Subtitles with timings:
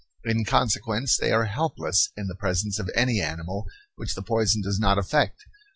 [0.25, 3.67] In consequence they are helpless in the presence of any animal
[3.97, 5.43] which the poison does not affect.